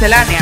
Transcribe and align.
Miscelánea 0.00 0.40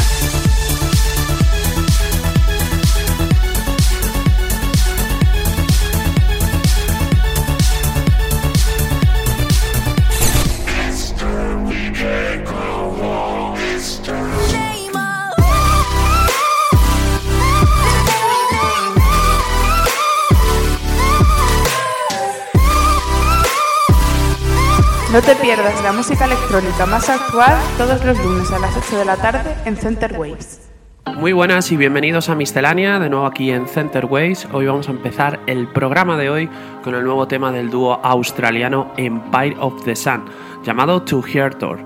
No 25.18 25.24
te 25.24 25.34
pierdas 25.34 25.82
la 25.82 25.90
música 25.90 26.26
electrónica 26.26 26.86
más 26.86 27.08
actual 27.08 27.52
todos 27.76 28.04
los 28.04 28.16
lunes 28.24 28.52
a 28.52 28.60
las 28.60 28.76
8 28.76 28.98
de 28.98 29.04
la 29.04 29.16
tarde 29.16 29.52
en 29.64 29.76
Center 29.76 30.16
Waves. 30.16 30.70
Muy 31.16 31.32
buenas 31.32 31.72
y 31.72 31.76
bienvenidos 31.76 32.28
a 32.28 32.36
Miscelánea, 32.36 33.00
de 33.00 33.10
nuevo 33.10 33.26
aquí 33.26 33.50
en 33.50 33.66
Center 33.66 34.04
Waves. 34.06 34.46
Hoy 34.52 34.66
vamos 34.66 34.86
a 34.86 34.92
empezar 34.92 35.40
el 35.48 35.66
programa 35.66 36.16
de 36.16 36.30
hoy 36.30 36.48
con 36.84 36.94
el 36.94 37.02
nuevo 37.02 37.26
tema 37.26 37.50
del 37.50 37.68
dúo 37.68 37.94
australiano 38.00 38.92
Empire 38.96 39.56
of 39.58 39.84
the 39.84 39.96
Sun, 39.96 40.26
llamado 40.62 41.02
To 41.02 41.20
Hear 41.20 41.52
Tour, 41.56 41.80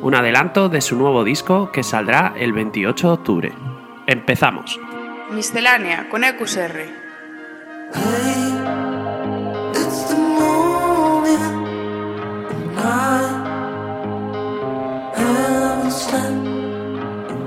un 0.00 0.14
adelanto 0.14 0.70
de 0.70 0.80
su 0.80 0.96
nuevo 0.96 1.24
disco 1.24 1.70
que 1.70 1.82
saldrá 1.82 2.32
el 2.38 2.54
28 2.54 3.06
de 3.06 3.12
octubre. 3.12 3.52
Empezamos. 4.06 4.80
Miscelánea 5.30 6.08
con 6.08 6.24
EQSR. 6.24 6.86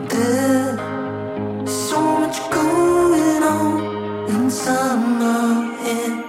There's 0.10 1.72
so 1.90 2.02
much 2.20 2.38
going 2.52 3.44
on 3.44 4.30
inside 4.30 4.98
my 4.98 5.76
head. 5.84 6.21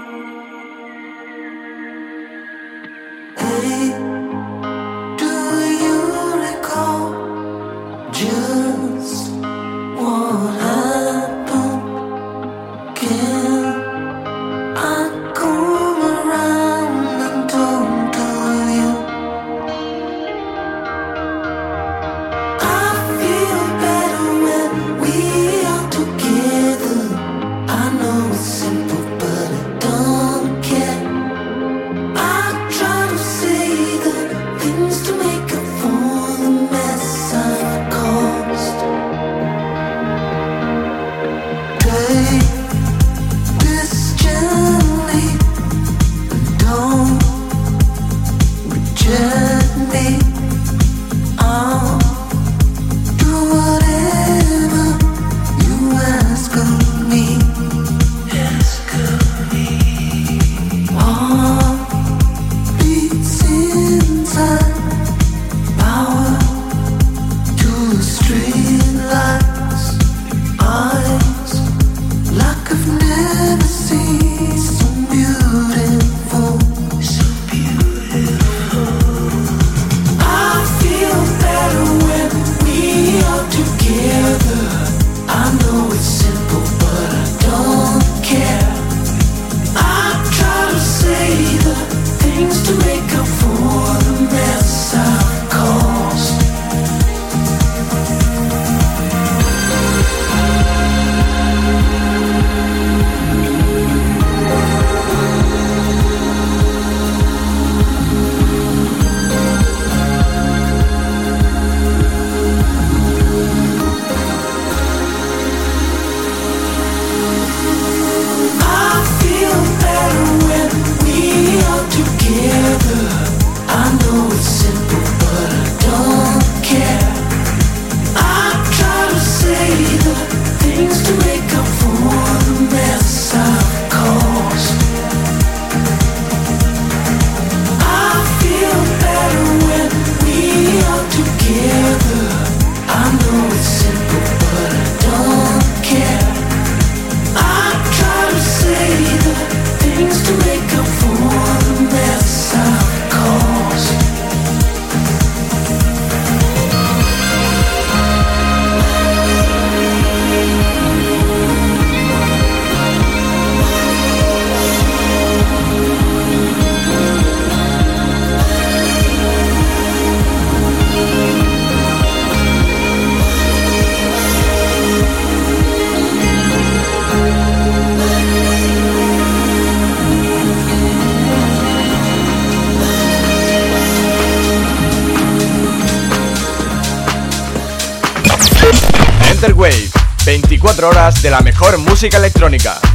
24 190.83 190.89
horas 190.89 191.23
de 191.23 191.31
la 191.31 191.41
mejor 191.43 191.79
música 191.79 192.17
electrónica. 192.17 192.92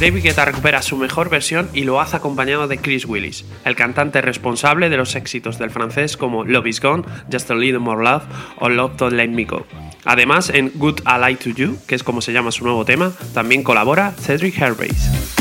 David 0.00 0.22
Guetta 0.22 0.46
recupera 0.46 0.80
su 0.80 0.96
mejor 0.96 1.28
versión 1.28 1.68
y 1.74 1.84
lo 1.84 2.00
hace 2.00 2.16
acompañado 2.16 2.66
de 2.68 2.78
Chris 2.78 3.04
Willis, 3.04 3.44
el 3.66 3.76
cantante 3.76 4.22
responsable 4.22 4.88
de 4.88 4.96
los 4.96 5.14
éxitos 5.14 5.58
del 5.58 5.70
francés 5.70 6.16
como 6.16 6.42
Love 6.42 6.68
Is 6.68 6.80
Gone, 6.80 7.04
Just 7.30 7.50
a 7.50 7.54
Little 7.54 7.80
More 7.80 8.02
Love 8.02 8.22
o 8.60 8.70
Love 8.70 8.96
Don't 8.96 9.12
Let 9.12 9.28
Me 9.28 9.44
Go. 9.44 9.66
Además, 10.06 10.48
en 10.54 10.72
Good 10.74 11.00
Ally 11.04 11.36
to 11.36 11.50
You, 11.50 11.76
que 11.86 11.96
es 11.96 12.02
como 12.02 12.22
se 12.22 12.32
llama 12.32 12.50
su 12.50 12.64
nuevo 12.64 12.86
tema, 12.86 13.12
también 13.34 13.62
colabora 13.62 14.12
Cedric 14.12 14.58
Herbace. 14.58 15.39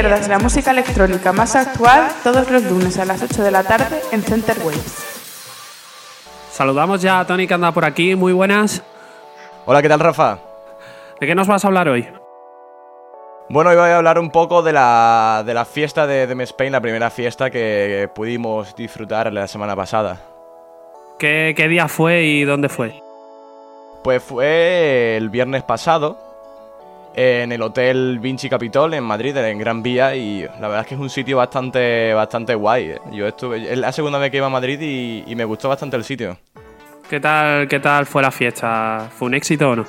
Pierdas 0.00 0.28
la 0.28 0.38
música 0.38 0.70
electrónica 0.70 1.32
más 1.32 1.56
actual 1.56 2.08
todos 2.22 2.48
los 2.52 2.62
lunes 2.62 2.96
a 3.00 3.04
las 3.04 3.20
8 3.20 3.42
de 3.42 3.50
la 3.50 3.64
tarde 3.64 4.00
en 4.12 4.22
Center 4.22 4.56
Waves. 4.62 4.94
Saludamos 6.52 7.02
ya 7.02 7.18
a 7.18 7.26
Tony 7.26 7.48
que 7.48 7.54
anda 7.54 7.72
por 7.72 7.84
aquí, 7.84 8.14
muy 8.14 8.32
buenas. 8.32 8.80
Hola, 9.66 9.82
¿qué 9.82 9.88
tal 9.88 9.98
Rafa? 9.98 10.38
¿De 11.18 11.26
qué 11.26 11.34
nos 11.34 11.48
vas 11.48 11.64
a 11.64 11.66
hablar 11.66 11.88
hoy? 11.88 12.06
Bueno, 13.48 13.70
hoy 13.70 13.76
voy 13.76 13.88
a 13.88 13.96
hablar 13.96 14.20
un 14.20 14.30
poco 14.30 14.62
de 14.62 14.72
la, 14.72 15.42
de 15.44 15.52
la 15.52 15.64
fiesta 15.64 16.06
de 16.06 16.28
Dem 16.28 16.42
Spain, 16.42 16.70
la 16.70 16.80
primera 16.80 17.10
fiesta 17.10 17.50
que 17.50 18.08
pudimos 18.14 18.76
disfrutar 18.76 19.32
la 19.32 19.48
semana 19.48 19.74
pasada. 19.74 20.20
¿Qué, 21.18 21.54
¿Qué 21.56 21.66
día 21.66 21.88
fue 21.88 22.22
y 22.22 22.44
dónde 22.44 22.68
fue? 22.68 23.02
Pues 24.04 24.22
fue 24.22 25.16
el 25.16 25.28
viernes 25.28 25.64
pasado, 25.64 26.27
en 27.20 27.50
el 27.50 27.60
Hotel 27.62 28.20
Vinci 28.20 28.48
Capitol 28.48 28.94
en 28.94 29.02
Madrid, 29.02 29.36
en 29.36 29.58
Gran 29.58 29.82
Vía, 29.82 30.14
y 30.14 30.42
la 30.42 30.68
verdad 30.68 30.80
es 30.82 30.86
que 30.86 30.94
es 30.94 31.00
un 31.00 31.10
sitio 31.10 31.36
bastante, 31.36 32.14
bastante 32.14 32.54
guay. 32.54 32.90
¿eh? 32.90 33.00
Yo 33.10 33.26
estuve, 33.26 33.72
es 33.72 33.76
la 33.76 33.90
segunda 33.90 34.20
vez 34.20 34.30
que 34.30 34.36
iba 34.36 34.46
a 34.46 34.50
Madrid 34.50 34.80
y, 35.26 35.34
me 35.34 35.44
gustó 35.44 35.68
bastante 35.68 35.96
el 35.96 36.04
sitio. 36.04 36.38
¿Qué 37.10 37.18
tal, 37.18 37.66
¿Qué 37.66 37.80
tal 37.80 38.06
fue 38.06 38.22
la 38.22 38.30
fiesta? 38.30 39.10
¿Fue 39.12 39.26
un 39.26 39.34
éxito 39.34 39.70
o 39.70 39.76
no? 39.76 39.84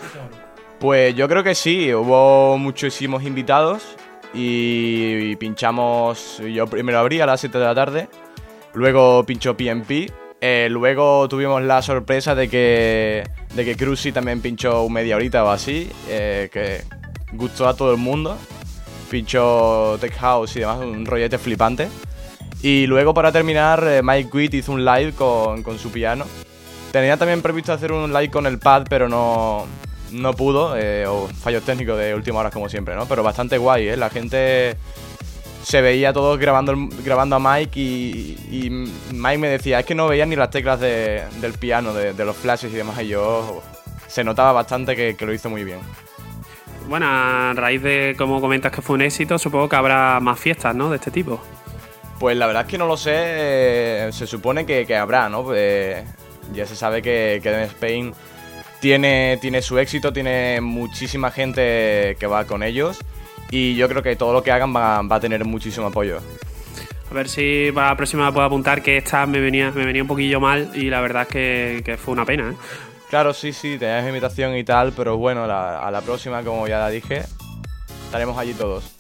Pues 0.80 1.14
yo 1.14 1.28
creo 1.28 1.44
que 1.44 1.54
sí, 1.54 1.94
hubo 1.94 2.58
muchísimos 2.58 3.22
invitados 3.22 3.96
y, 4.34 5.36
pinchamos, 5.36 6.42
yo 6.52 6.66
primero 6.66 6.98
abrí 6.98 7.22
a 7.22 7.28
las 7.28 7.42
7 7.42 7.60
de 7.60 7.64
la 7.64 7.76
tarde, 7.76 8.10
luego 8.74 9.24
pinchó 9.24 9.56
PMP, 9.56 10.12
eh, 10.42 10.68
luego 10.72 11.30
tuvimos 11.30 11.62
la 11.62 11.84
sorpresa 11.84 12.34
de 12.34 12.50
que, 12.50 13.24
de 13.54 13.66
que 13.66 13.76
Cruzy 13.76 14.12
también 14.12 14.42
pinchó 14.42 14.90
media 14.90 15.16
horita 15.16 15.44
o 15.44 15.50
así, 15.50 15.92
eh, 16.08 16.50
que 16.52 16.99
gustó 17.34 17.68
a 17.68 17.76
todo 17.76 17.92
el 17.92 17.98
mundo. 17.98 18.38
Pincho 19.10 19.98
Tech 20.00 20.14
House 20.18 20.56
y 20.56 20.60
demás, 20.60 20.80
un 20.80 21.06
rollete 21.06 21.38
flipante. 21.38 21.88
Y 22.62 22.88
luego 22.88 23.14
para 23.14 23.32
terminar, 23.32 23.84
eh, 23.88 24.02
Mike 24.04 24.30
Witt 24.34 24.54
hizo 24.54 24.72
un 24.72 24.84
live 24.84 25.14
con, 25.14 25.64
con, 25.64 25.80
su 25.80 25.92
piano. 25.92 26.26
Tenía 26.92 27.18
también 27.18 27.42
previsto 27.42 27.72
hacer 27.72 27.92
un 27.92 28.12
live 28.12 28.30
con 28.30 28.46
el 28.46 28.60
pad, 28.60 28.86
pero 28.90 29.08
no, 29.08 29.66
no 30.12 30.34
pudo, 30.34 30.76
eh, 30.78 31.06
fallos 31.42 31.64
técnicos 31.64 31.98
de 31.98 32.14
última 32.14 32.40
hora 32.40 32.52
como 32.52 32.68
siempre, 32.68 32.96
¿no? 32.96 33.06
Pero 33.06 33.24
bastante 33.24 33.58
guay, 33.58 33.90
¿eh? 33.90 33.98
La 33.98 34.10
gente 34.10 34.76
se 35.64 35.82
veía 35.82 36.12
todos 36.14 36.38
grabando, 36.38 36.76
grabando 37.04 37.36
a 37.36 37.40
Mike 37.40 37.80
y, 37.80 38.70
Mike 39.12 39.38
me 39.38 39.50
decía, 39.50 39.80
es 39.80 39.86
que 39.86 39.96
no 39.96 40.08
veía 40.08 40.26
ni 40.26 40.36
las 40.36 40.50
teclas 40.50 40.80
del 40.80 41.54
piano, 41.60 41.94
de, 41.94 42.26
los 42.26 42.36
flashes 42.36 42.74
y 42.74 42.76
demás, 42.76 43.02
y 43.02 43.08
yo 43.10 43.62
se 44.08 44.24
notaba 44.24 44.52
bastante 44.52 44.96
que 44.96 45.26
lo 45.26 45.34
hizo 45.34 45.50
muy 45.50 45.64
bien. 45.64 45.80
Bueno, 46.90 47.06
a 47.08 47.54
raíz 47.56 47.84
de 47.84 48.16
cómo 48.18 48.42
comentas 48.42 48.72
que 48.72 48.82
fue 48.82 48.96
un 48.96 49.04
éxito, 49.04 49.38
supongo 49.38 49.70
que 49.70 49.76
habrá 49.76 50.20
más 50.20 50.40
fiestas, 50.40 50.74
¿no? 50.74 50.90
De 50.90 50.96
este 50.96 51.12
tipo. 51.12 51.40
Pues 52.20 52.36
la 52.36 52.48
verdad 52.48 52.64
es 52.64 52.68
que 52.68 52.80
no 52.80 52.88
lo 52.88 52.98
sé, 52.98 53.14
eh, 53.14 54.10
se 54.12 54.26
supone 54.26 54.66
que, 54.66 54.96
habrá, 54.96 55.30
¿no? 55.30 55.44
Pues, 55.44 56.04
ya 56.52 56.66
se 56.66 56.76
sabe 56.76 57.04
que, 57.04 57.40
que 57.44 57.64
Spain 57.66 58.12
tiene, 58.80 59.38
tiene 59.40 59.62
su 59.62 59.78
éxito, 59.78 60.12
tiene 60.12 60.62
muchísima 60.62 61.30
gente 61.30 62.18
que 62.20 62.26
va 62.26 62.46
con 62.46 62.64
ellos 62.64 63.00
y 63.52 63.76
yo 63.76 63.88
creo 63.88 64.02
que 64.02 64.16
todo 64.16 64.34
lo 64.34 64.42
que 64.42 64.52
hagan 64.52 64.76
va, 64.76 64.98
a 64.98 65.20
tener 65.20 65.46
muchísimo 65.46 65.88
apoyo. 65.88 66.20
A 67.12 67.14
ver 67.14 67.30
si 67.30 67.72
para 67.72 67.90
la 67.90 67.98
próxima 67.98 68.32
puedo 68.32 68.48
apuntar 68.48 68.82
que 68.82 68.98
esta 68.98 69.28
me 69.28 69.40
venía, 69.40 69.70
me 69.70 69.86
venía 69.86 70.02
un 70.02 70.08
poquillo 70.08 70.40
mal 70.40 70.72
y 70.74 70.90
la 70.90 71.02
verdad 71.02 71.28
es 71.30 71.84
que, 71.84 71.98
fue 71.98 72.14
una 72.14 72.26
pena. 72.26 72.50
¿eh? 72.50 72.56
Claro, 73.10 73.34
sí, 73.34 73.54
sí, 73.54 73.78
tenías 73.80 74.08
invitación 74.08 74.56
y 74.56 74.64
tal, 74.64 74.94
pero 74.94 75.18
bueno, 75.18 75.44
a 75.46 75.90
la 75.92 76.02
próxima, 76.02 76.44
como 76.44 76.68
ya 76.68 76.80
la 76.80 76.90
dije, 76.90 77.24
estaremos 78.06 78.38
allí 78.38 78.54
todos. 78.54 78.96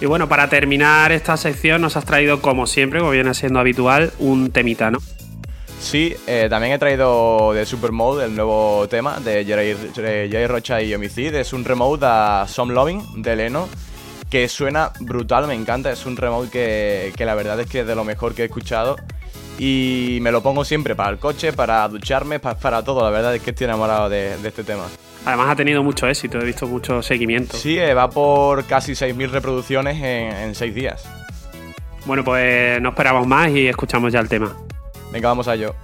Y 0.00 0.06
bueno, 0.06 0.28
para 0.28 0.48
terminar 0.48 1.10
esta 1.10 1.36
sección 1.36 1.80
nos 1.80 1.96
has 1.96 2.04
traído, 2.04 2.40
como 2.40 2.66
siempre, 2.66 3.00
como 3.00 3.10
viene 3.10 3.34
siendo 3.34 3.58
habitual, 3.58 4.12
un 4.18 4.52
temita, 4.52 4.90
¿no? 4.90 4.98
Sí, 5.80 6.14
eh, 6.26 6.48
también 6.50 6.72
he 6.72 6.78
traído 6.78 7.52
de 7.52 7.64
Supermode 7.64 8.26
el 8.26 8.34
nuevo 8.34 8.86
tema 8.88 9.20
de 9.20 9.44
Jerry, 9.44 10.46
Rocha 10.46 10.82
y 10.82 10.92
Homicid. 10.92 11.34
Es 11.34 11.52
un 11.52 11.64
remote 11.64 12.04
a 12.06 12.46
Some 12.48 12.74
Loving 12.74 13.22
de 13.22 13.36
Leno 13.36 13.68
que 14.28 14.48
suena 14.48 14.92
brutal, 15.00 15.46
me 15.46 15.54
encanta. 15.54 15.90
Es 15.90 16.04
un 16.04 16.16
remote 16.16 16.50
que, 16.50 17.24
la 17.24 17.34
verdad 17.34 17.58
es 17.60 17.68
que 17.68 17.80
es 17.80 17.86
de 17.86 17.94
lo 17.94 18.04
mejor 18.04 18.34
que 18.34 18.42
he 18.42 18.44
escuchado. 18.46 18.96
Y 19.58 20.18
me 20.22 20.30
lo 20.30 20.42
pongo 20.42 20.64
siempre 20.64 20.94
para 20.94 21.10
el 21.10 21.18
coche, 21.18 21.52
para 21.52 21.86
ducharme, 21.88 22.38
para, 22.38 22.82
todo. 22.82 23.02
La 23.02 23.10
verdad 23.10 23.34
es 23.34 23.42
que 23.42 23.50
estoy 23.50 23.64
enamorado 23.64 24.08
de 24.08 24.34
este 24.44 24.64
tema. 24.64 24.84
Además 25.28 25.50
ha 25.50 25.56
tenido 25.56 25.82
mucho 25.82 26.06
éxito, 26.08 26.40
he 26.40 26.44
visto 26.44 26.66
mucho 26.66 27.02
seguimiento. 27.02 27.56
Sí, 27.56 27.78
eh, 27.78 27.92
va 27.92 28.08
por 28.08 28.64
casi 28.64 28.92
6.000 28.92 29.30
reproducciones 29.30 30.02
en, 30.02 30.54
6 30.54 30.74
días. 30.74 31.04
Bueno, 32.06 32.24
pues 32.24 32.80
no 32.80 32.90
esperamos 32.90 33.26
más 33.26 33.50
y 33.50 33.68
escuchamos 33.68 34.10
ya 34.10 34.20
el 34.20 34.28
tema. 34.30 34.56
Venga, 35.12 35.28
vamos 35.28 35.46
a 35.48 35.54
ello. 35.54 35.74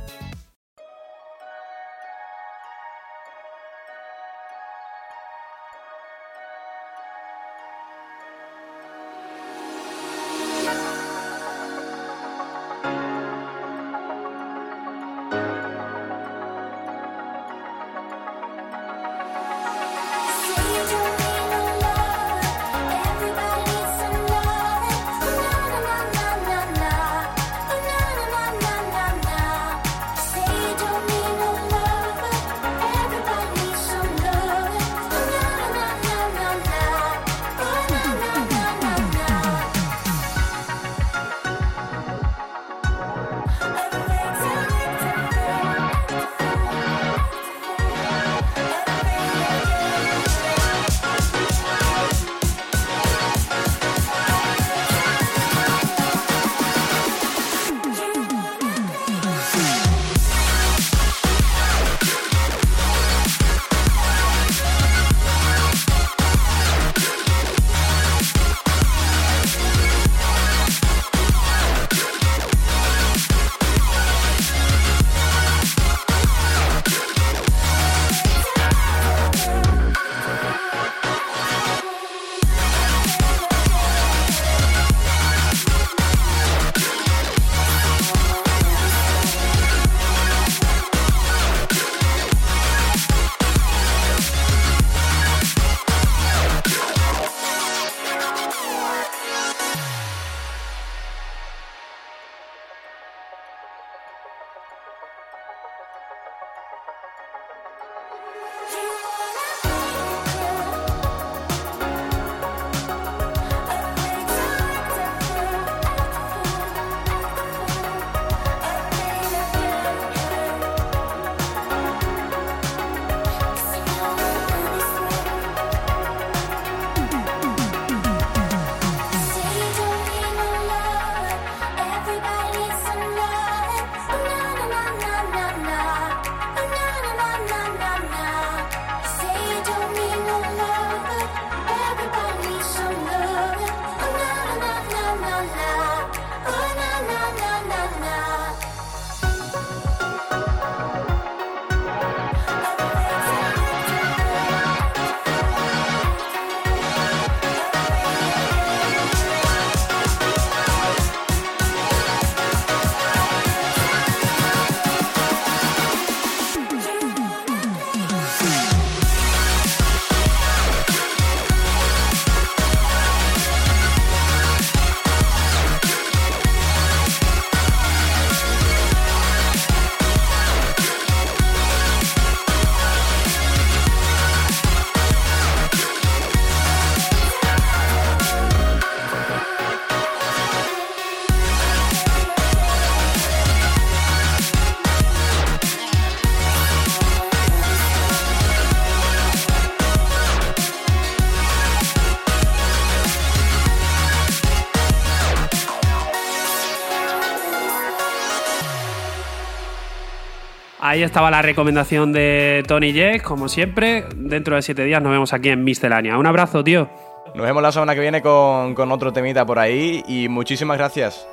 Ahí 210.94 211.02
estaba 211.02 211.28
la 211.28 211.42
recomendación 211.42 212.12
de 212.12 212.62
Tony 212.68 212.92
Jack, 212.92 213.22
como 213.22 213.48
siempre. 213.48 214.04
Dentro 214.14 214.54
de 214.54 214.62
siete 214.62 214.84
días 214.84 215.02
nos 215.02 215.10
vemos 215.10 215.32
aquí 215.32 215.48
en 215.48 215.64
Miscelánea. 215.64 216.16
Un 216.16 216.26
abrazo, 216.28 216.62
tío. 216.62 216.88
Nos 217.34 217.44
vemos 217.44 217.60
la 217.64 217.72
semana 217.72 217.96
que 217.96 218.00
viene 218.00 218.22
con, 218.22 218.76
con 218.76 218.92
otro 218.92 219.12
temita 219.12 219.44
por 219.44 219.58
ahí 219.58 220.04
y 220.06 220.28
muchísimas 220.28 220.78
gracias. 220.78 221.26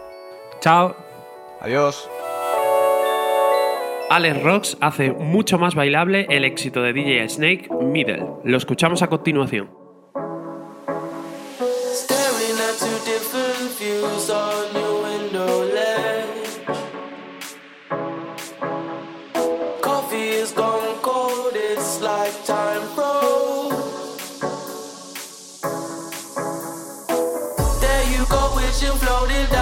Chao. 0.61 0.95
Adiós. 1.59 2.09
Alex 4.09 4.41
Rocks 4.41 4.77
hace 4.81 5.11
mucho 5.11 5.59
más 5.59 5.75
bailable 5.75 6.25
el 6.31 6.43
éxito 6.43 6.81
de 6.81 6.93
DJ 6.93 7.29
Snake, 7.29 7.69
Middle. 7.83 8.25
Lo 8.43 8.57
escuchamos 8.57 9.03
a 9.03 9.09
continuación. 9.09 9.80
Wishing 28.71 28.97
floating 28.99 29.45
down, 29.47 29.60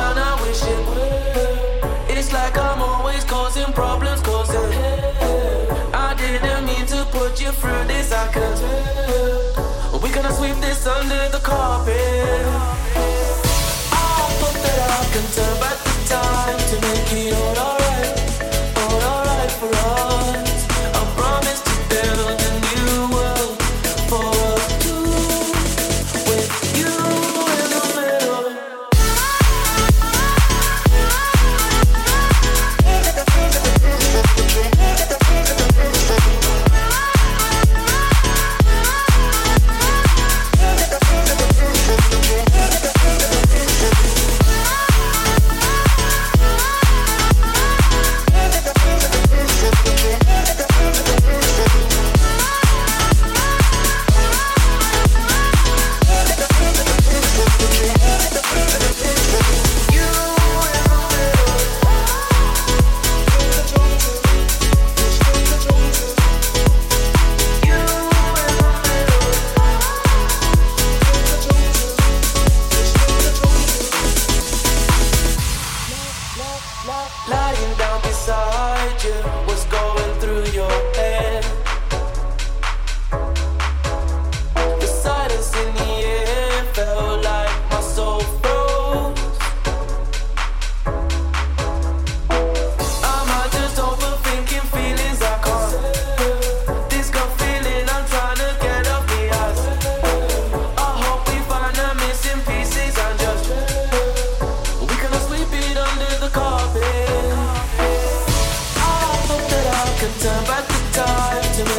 could 109.99 110.21
turn 110.21 110.43
back 110.45 110.65
the 110.65 110.79
time 110.93 111.53
to 111.55 111.63
me. 111.75 111.78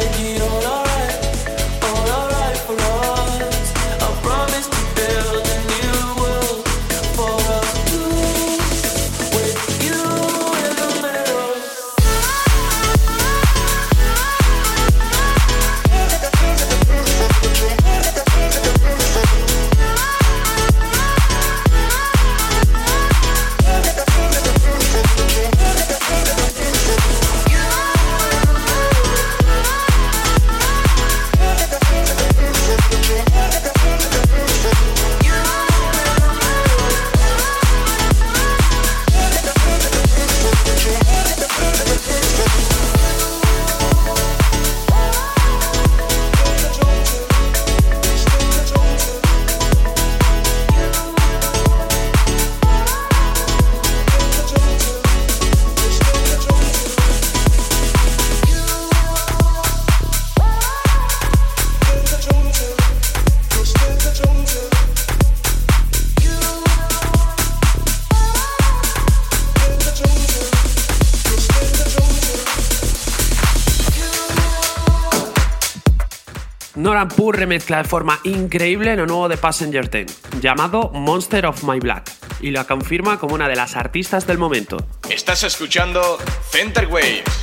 Pur 77.07 77.37
remezcla 77.37 77.77
de 77.77 77.83
forma 77.83 78.19
increíble 78.23 78.95
lo 78.95 79.05
nuevo 79.05 79.29
de 79.29 79.37
Passenger 79.37 79.89
10, 79.89 80.41
llamado 80.41 80.89
Monster 80.93 81.45
of 81.45 81.63
My 81.63 81.79
Black, 81.79 82.11
y 82.41 82.51
la 82.51 82.65
confirma 82.65 83.19
como 83.19 83.35
una 83.35 83.47
de 83.47 83.55
las 83.55 83.75
artistas 83.75 84.27
del 84.27 84.37
momento. 84.37 84.77
Estás 85.09 85.43
escuchando 85.43 86.17
Center 86.51 86.87
Waves. 86.87 87.40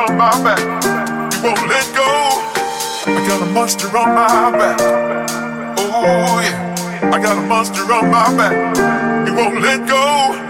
on 0.00 0.16
my 0.16 0.30
back. 0.42 0.60
You 1.34 1.42
won't 1.42 1.68
let 1.68 1.86
go. 1.94 2.08
I 3.06 3.24
got 3.28 3.42
a 3.42 3.46
monster 3.52 3.88
on 3.96 4.14
my 4.14 4.50
back. 4.50 4.80
Oh 5.78 6.40
yeah. 6.40 7.10
I 7.12 7.20
got 7.20 7.36
a 7.36 7.42
monster 7.42 7.82
on 7.92 8.10
my 8.10 8.34
back. 8.36 8.76
You 9.26 9.34
won't 9.34 9.60
let 9.60 9.86
go. 9.86 10.49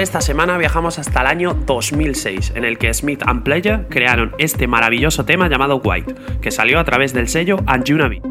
Esta 0.00 0.22
semana 0.22 0.56
viajamos 0.56 0.98
hasta 0.98 1.20
el 1.20 1.26
año 1.26 1.54
2006, 1.66 2.52
en 2.54 2.64
el 2.64 2.78
que 2.78 2.92
Smith 2.94 3.22
and 3.26 3.42
Player 3.42 3.86
crearon 3.90 4.34
este 4.38 4.66
maravilloso 4.66 5.26
tema 5.26 5.48
llamado 5.48 5.80
White, 5.84 6.14
que 6.40 6.50
salió 6.50 6.78
a 6.80 6.84
través 6.84 7.12
del 7.12 7.28
sello 7.28 7.58
Anjunabi. 7.66 8.29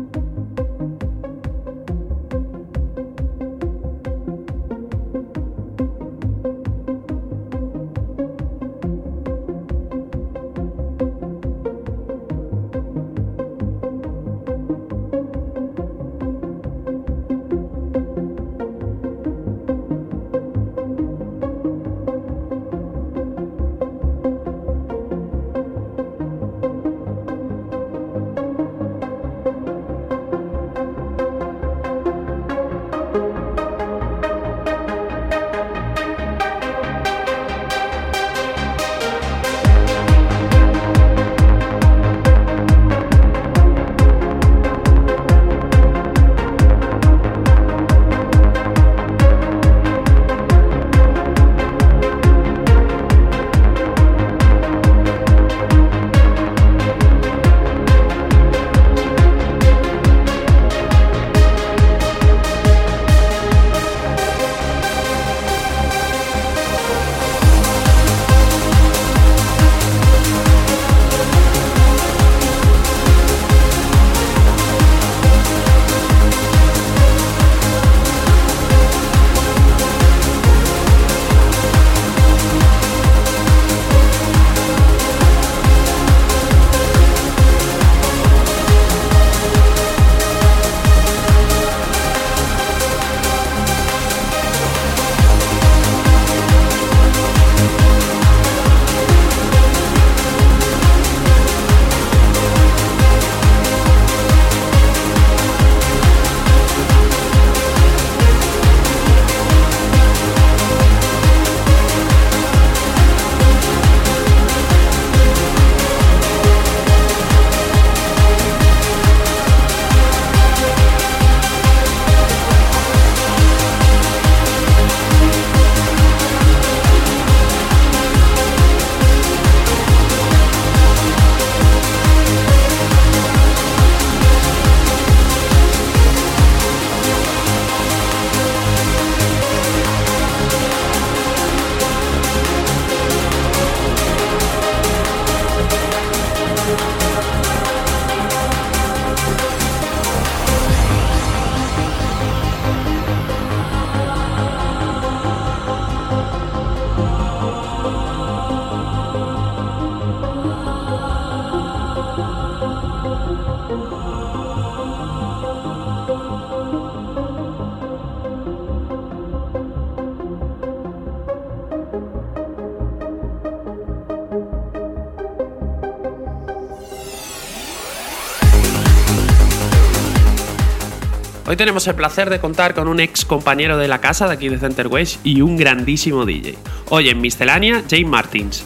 Tenemos 181.59 181.85
el 181.87 181.95
placer 181.95 182.29
de 182.29 182.39
contar 182.39 182.73
con 182.73 182.87
un 182.87 183.01
ex 183.01 183.25
compañero 183.25 183.77
de 183.77 183.89
la 183.89 183.99
casa 183.99 184.29
de 184.29 184.33
aquí 184.33 184.47
de 184.47 184.57
Center 184.57 184.87
West 184.87 185.19
y 185.25 185.41
un 185.41 185.57
grandísimo 185.57 186.25
DJ. 186.25 186.55
Hoy 186.89 187.09
en 187.09 187.19
Miscelánea, 187.19 187.83
Jane 187.89 188.05
Martins. 188.05 188.65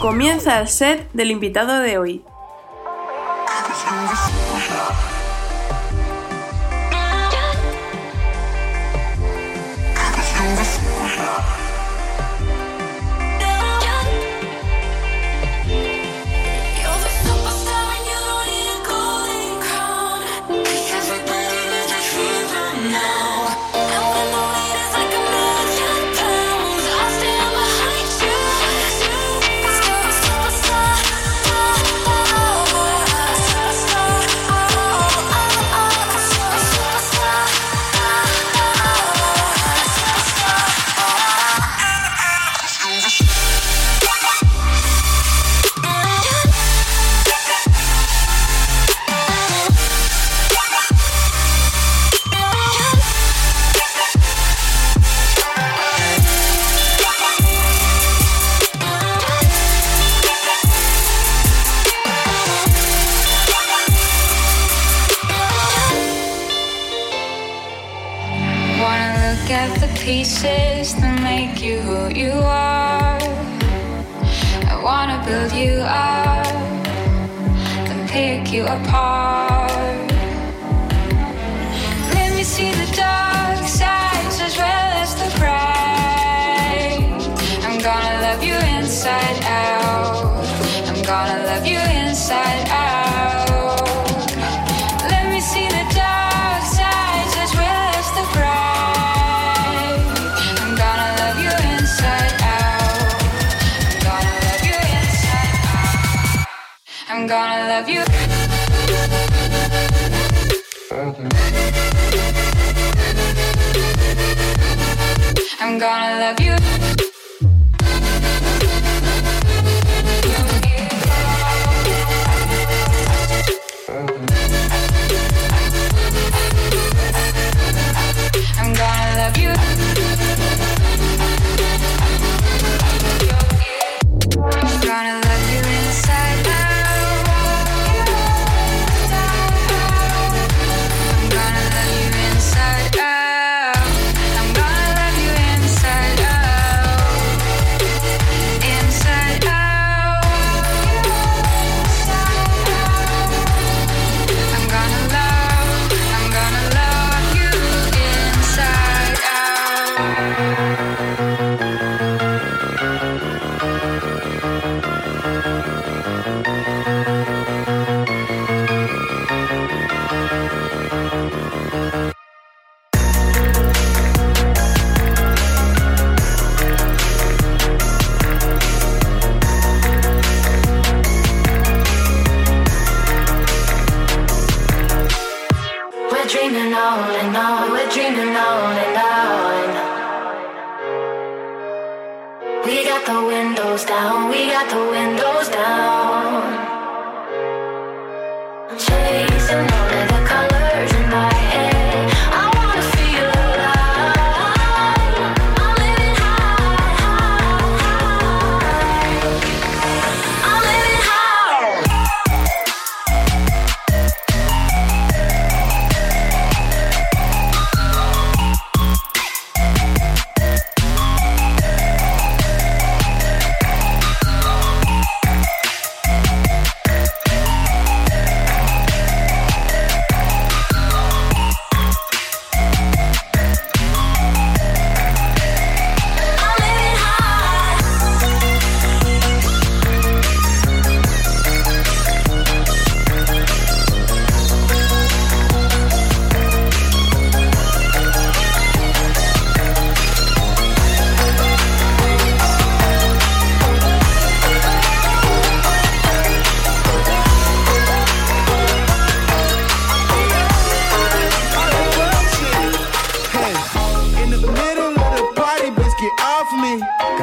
Comienza 0.00 0.60
el 0.60 0.68
set 0.68 1.10
del 1.14 1.32
invitado 1.32 1.80
de 1.80 1.98
hoy. 1.98 2.22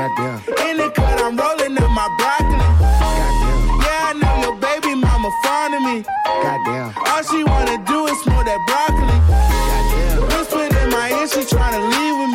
Goddamn. 0.06 0.38
In 0.70 0.78
the 0.78 0.92
cut, 0.92 1.20
I'm 1.20 1.36
rolling 1.36 1.76
up 1.82 1.90
my 1.90 2.06
broccoli. 2.22 2.62
Goddamn. 2.62 3.82
Yeah, 3.82 4.10
I 4.10 4.14
know 4.22 4.36
your 4.46 4.56
baby 4.62 4.94
mama 4.94 5.32
fond 5.42 5.74
of 5.74 5.82
me. 5.82 6.06
Goddamn. 6.46 6.94
All 7.10 7.24
she 7.26 7.42
wanna 7.42 7.82
do 7.90 8.06
is 8.06 8.14
smoke 8.22 8.46
that 8.46 8.62
broccoli. 8.70 9.18
Goddamn. 9.26 10.30
Whispered 10.30 10.78
in 10.78 10.90
my 10.94 11.10
ear, 11.10 11.26
she 11.26 11.42
tryna 11.42 11.82
leave 11.90 12.16
with 12.22 12.32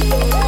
Thank 0.00 0.42
you. 0.44 0.47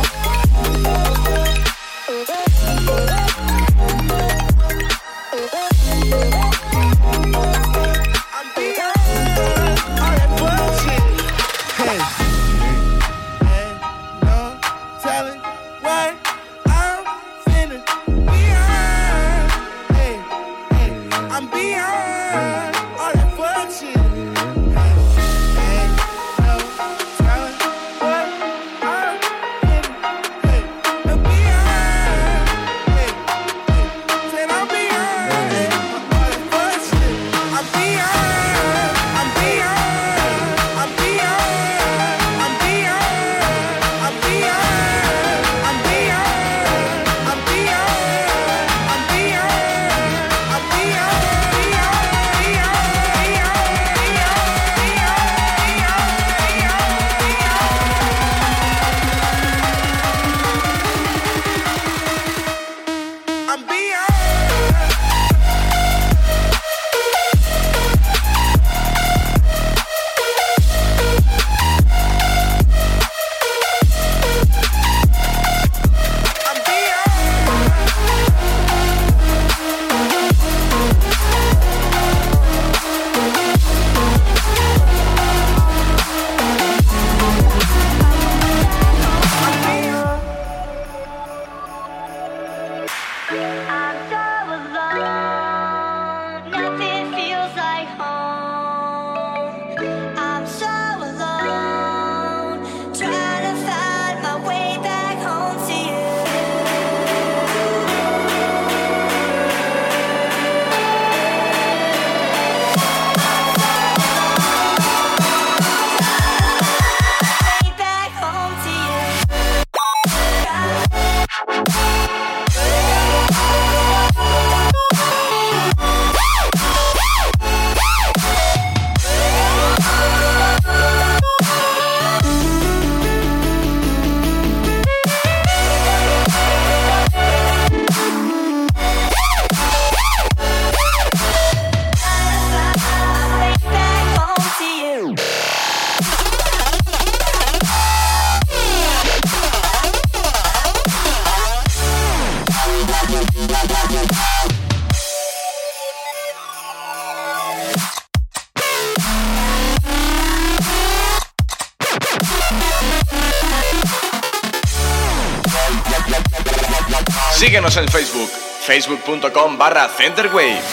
Barra 169.71 169.89
Centerwave. 169.89 170.66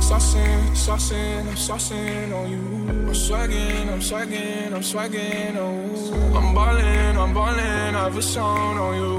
Saucing, 0.00 0.62
saucing, 0.74 1.46
I'm 1.48 1.56
saucing 1.56 2.32
on 2.32 2.50
you. 2.50 2.62
I'm 3.08 3.14
swagging, 3.14 3.88
I'm 3.88 4.00
swagging, 4.00 4.72
I'm 4.72 4.82
swagging 4.82 5.56
on 5.56 5.74
you. 5.90 6.36
I'm 6.36 6.54
ballin', 6.54 7.16
I'm 7.18 7.34
ballin', 7.34 7.94
I 7.96 8.04
have 8.04 8.16
a 8.16 8.22
song 8.22 8.78
on 8.78 8.94
you. 9.00 9.12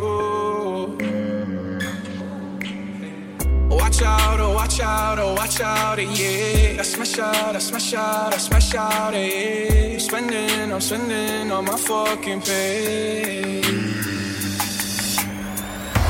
Watch 3.70 4.02
out, 4.02 4.40
oh 4.40 4.54
watch 4.54 4.80
out, 4.80 5.20
oh 5.20 5.34
watch 5.34 5.60
out, 5.60 6.00
yeah. 6.00 6.80
I 6.80 6.84
smash 6.84 7.20
out, 7.20 7.56
I 7.56 7.60
smash 7.60 7.94
out, 7.94 8.34
I 8.34 8.38
smash 8.38 8.76
out, 8.76 9.14
yeah. 9.14 9.94
I'm 9.94 10.00
spending, 10.00 10.72
I'm 10.72 10.82
spending 10.82 11.52
on 11.52 11.66
my 11.66 11.78
fucking 11.78 12.42
pay. 12.42 13.62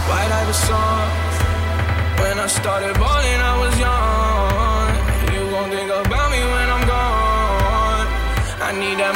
White 0.07 0.31
Ivy 0.31 0.53
song. 0.53 1.22
When 1.22 1.22
I 2.43 2.47
started 2.47 2.93
balling, 2.99 3.41
I 3.51 3.55
was 3.57 3.73
young. 3.79 4.91
You 5.33 5.49
gon' 5.49 5.69
think 5.71 5.89
about 5.89 6.29
me 6.29 6.41
when 6.43 6.67
I'm 6.75 6.85
gone. 6.91 8.07
I 8.59 8.69
need 8.77 8.99
that 8.99 9.15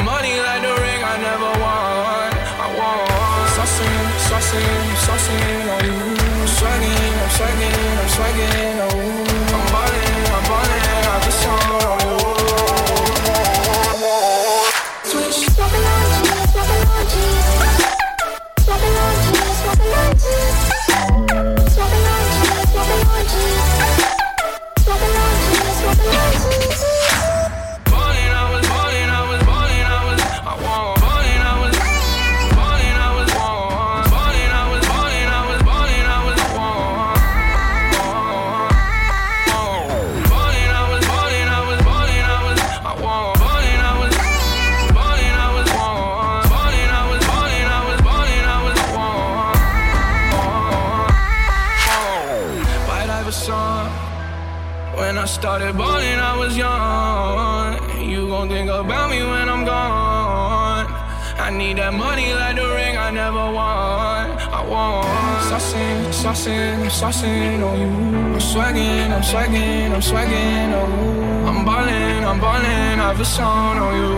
swagging, 70.08 70.72
oh. 70.72 71.48
I'm 71.48 71.64
ballin', 71.66 72.24
I'm 72.24 72.40
ballin', 72.40 72.98
I've 72.98 73.20
a 73.20 73.24
song 73.24 73.76
on 73.84 73.92
you. 74.00 74.12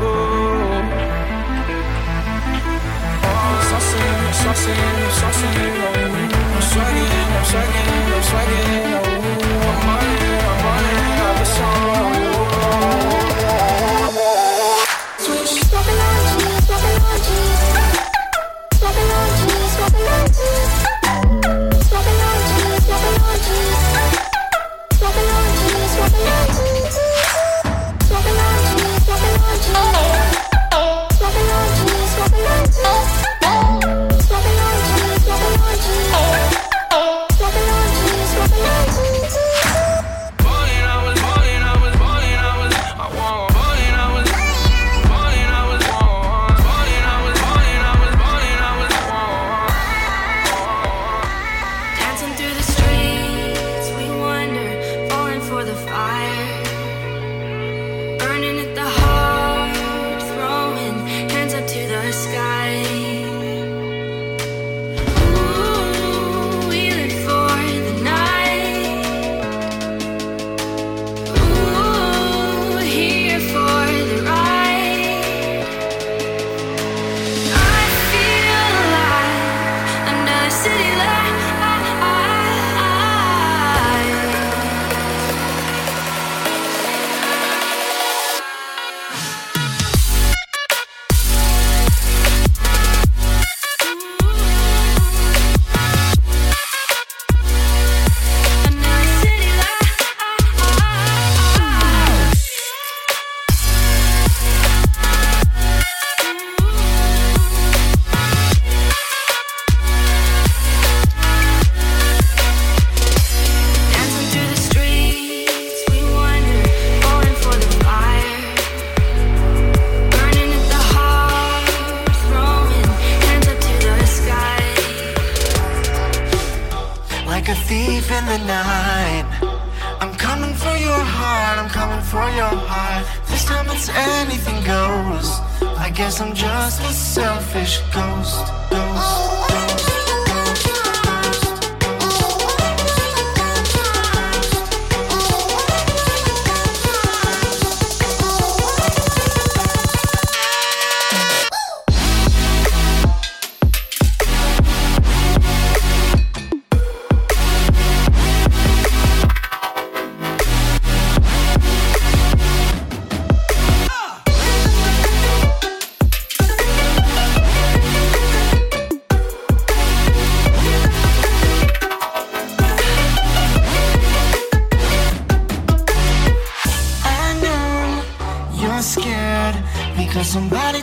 Oh, 3.30 3.55
saucin', 3.70 4.32
saucin', 4.43 5.11
saucin', 5.20 5.78
oh. 5.86 5.99
I'm 6.55 6.62
swaggin', 6.70 7.30
I'm 7.36 7.45
swaggin', 7.51 8.14
I'm 8.16 8.22
swaggin'. 8.30 8.69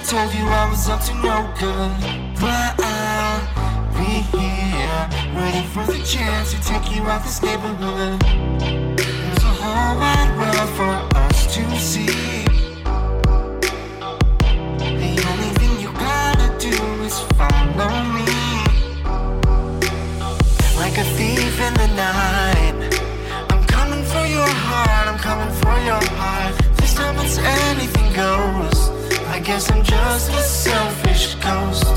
told 0.07 0.33
you 0.33 0.45
I 0.47 0.69
was 0.69 0.87
up 0.87 1.01
to 1.01 1.13
no 1.15 1.51
good. 1.59 1.91
But 2.39 2.79
I'll 2.79 3.43
be 3.91 4.23
here, 4.37 5.09
waiting 5.35 5.67
for 5.67 5.85
the 5.85 6.01
chance 6.05 6.53
to 6.53 6.61
take 6.61 6.95
you 6.95 7.03
out 7.03 7.23
this 7.23 7.41
neighborhood. 7.41 8.21
There's 8.97 9.43
a 9.43 9.53
whole 9.59 9.99
wide 9.99 10.31
world 10.37 10.69
for 10.77 11.17
us 11.17 11.53
to 11.55 11.79
see. 11.79 12.26
guess 29.47 29.71
I'm 29.71 29.81
just 29.81 30.29
a 30.33 30.41
selfish 30.41 31.35
ghost. 31.35 31.96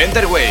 Fenderway. 0.00 0.49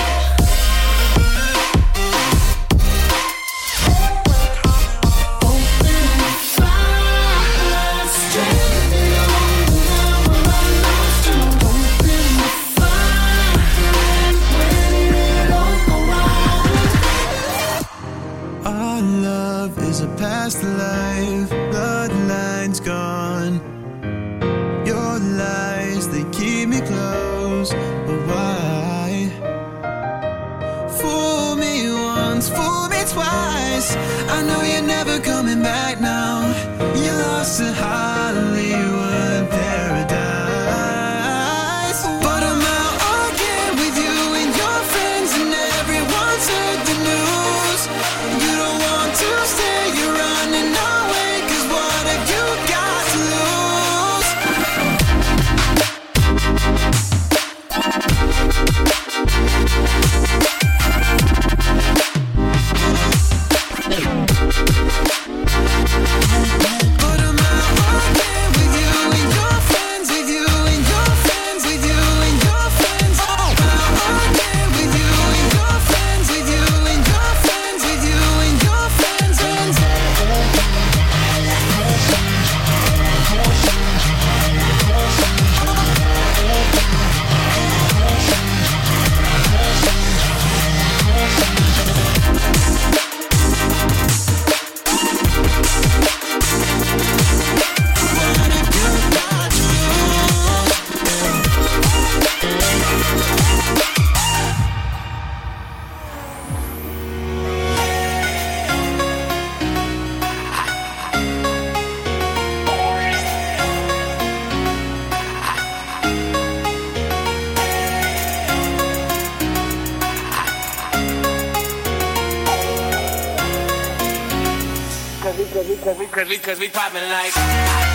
cause 125.84 125.97
we, 125.97 126.05
cause 126.07 126.27
we, 126.27 126.38
cause 126.38 126.59
we 126.59 126.69
poppin' 126.69 127.01
like. 127.09 127.88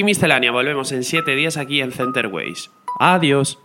aquí 0.00 0.04
miscelánea. 0.04 0.50
Volvemos 0.50 0.92
en 0.92 1.04
7 1.04 1.34
días 1.34 1.58
aquí 1.58 1.82
en 1.82 1.92
Centerways. 1.92 2.70
Adiós. 2.98 3.59